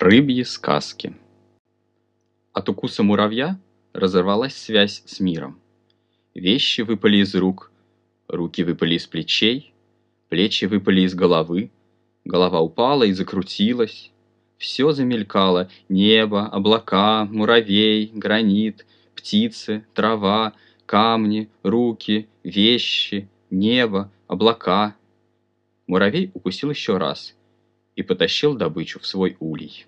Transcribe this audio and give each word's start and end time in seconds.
Рыбьи 0.00 0.44
сказки. 0.44 1.14
От 2.54 2.70
укуса 2.70 3.02
муравья 3.02 3.60
разорвалась 3.92 4.56
связь 4.56 5.02
с 5.04 5.20
миром. 5.20 5.60
Вещи 6.34 6.80
выпали 6.80 7.18
из 7.18 7.34
рук, 7.34 7.70
руки 8.26 8.64
выпали 8.64 8.94
из 8.94 9.06
плечей, 9.06 9.74
плечи 10.30 10.64
выпали 10.64 11.02
из 11.02 11.14
головы, 11.14 11.70
голова 12.24 12.62
упала 12.62 13.02
и 13.02 13.12
закрутилась. 13.12 14.10
Все 14.56 14.92
замелькало— 14.92 15.68
небо, 15.90 16.46
облака, 16.46 17.26
муравей, 17.26 18.10
гранит, 18.14 18.86
птицы, 19.14 19.84
трава, 19.92 20.54
камни, 20.86 21.50
руки, 21.62 22.26
вещи, 22.42 23.28
небо, 23.50 24.10
облака. 24.28 24.96
Муравей 25.86 26.30
укусил 26.32 26.70
еще 26.70 26.96
раз— 26.96 27.36
и 27.96 28.02
потащил 28.02 28.54
добычу 28.54 29.00
в 29.00 29.06
свой 29.06 29.36
улей. 29.40 29.86